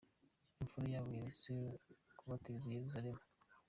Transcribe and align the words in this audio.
Imfura 0.61 0.87
yabo 0.93 1.07
iherutse 1.11 1.51
kubatirizwa 2.17 2.67
i 2.71 2.75
Yeruzalemu. 2.77 3.21